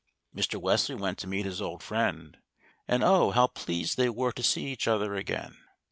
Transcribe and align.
Mr. 0.35 0.59
Wesley 0.59 0.95
went 0.95 1.19
to 1.19 1.27
meet 1.27 1.45
his 1.45 1.61
old 1.61 1.83
friend, 1.83 2.39
and, 2.87 3.03
oh! 3.03 3.29
how 3.29 3.45
pleased 3.45 3.97
they 3.97 4.09
were 4.09 4.31
to 4.31 4.41
see 4.41 4.65
each 4.65 4.87
other 4.87 5.13
again. 5.13 5.55